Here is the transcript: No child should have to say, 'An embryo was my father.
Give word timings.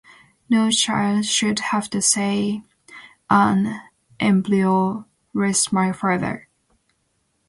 No 0.49 0.71
child 0.71 1.25
should 1.27 1.59
have 1.59 1.87
to 1.91 2.01
say, 2.01 2.63
'An 3.29 3.79
embryo 4.19 5.05
was 5.31 5.71
my 5.71 5.91
father. 5.91 6.47